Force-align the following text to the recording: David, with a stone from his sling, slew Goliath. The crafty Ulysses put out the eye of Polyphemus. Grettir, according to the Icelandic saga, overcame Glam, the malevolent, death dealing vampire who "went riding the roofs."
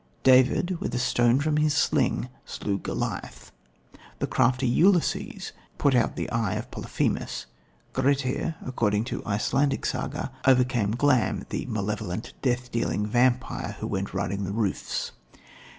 David, 0.23 0.81
with 0.81 0.95
a 0.95 0.97
stone 0.97 1.39
from 1.39 1.57
his 1.57 1.75
sling, 1.75 2.29
slew 2.43 2.79
Goliath. 2.79 3.51
The 4.17 4.25
crafty 4.25 4.65
Ulysses 4.67 5.51
put 5.77 5.93
out 5.93 6.15
the 6.15 6.27
eye 6.31 6.55
of 6.55 6.71
Polyphemus. 6.71 7.45
Grettir, 7.93 8.55
according 8.65 9.03
to 9.03 9.19
the 9.21 9.27
Icelandic 9.27 9.85
saga, 9.85 10.31
overcame 10.43 10.95
Glam, 10.95 11.45
the 11.49 11.67
malevolent, 11.67 12.33
death 12.41 12.71
dealing 12.71 13.05
vampire 13.05 13.75
who 13.79 13.85
"went 13.85 14.11
riding 14.11 14.43
the 14.43 14.53
roofs." 14.53 15.11